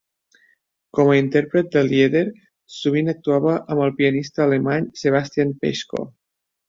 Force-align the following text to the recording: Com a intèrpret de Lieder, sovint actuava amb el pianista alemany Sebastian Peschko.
Com 0.99 1.09
a 1.09 1.17
intèrpret 1.17 1.69
de 1.75 1.83
Lieder, 1.89 2.23
sovint 2.77 3.13
actuava 3.13 3.53
amb 3.59 3.85
el 3.89 3.93
pianista 4.01 4.45
alemany 4.47 4.89
Sebastian 5.03 5.53
Peschko. 5.63 6.09